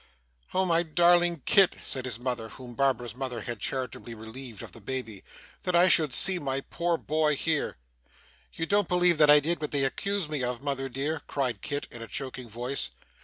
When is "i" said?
5.75-5.89, 9.29-9.39